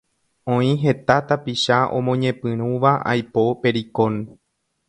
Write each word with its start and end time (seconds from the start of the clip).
Oĩ 0.53 0.69
heta 0.83 1.15
tapicha 1.33 1.77
omoñepyrũva 1.99 2.91
aipo 3.15 3.43
pericón 3.67 4.15